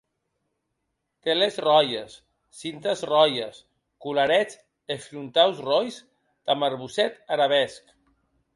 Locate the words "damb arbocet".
6.49-7.21